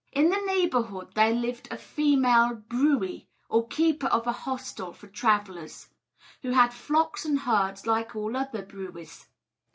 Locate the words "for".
4.93-5.05